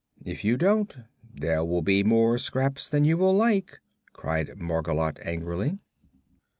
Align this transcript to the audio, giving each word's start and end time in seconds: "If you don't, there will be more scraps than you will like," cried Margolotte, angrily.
"If 0.25 0.43
you 0.43 0.57
don't, 0.57 0.95
there 1.31 1.63
will 1.63 1.83
be 1.83 2.03
more 2.03 2.39
scraps 2.39 2.89
than 2.89 3.05
you 3.05 3.17
will 3.19 3.35
like," 3.35 3.79
cried 4.13 4.47
Margolotte, 4.59 5.19
angrily. 5.23 5.77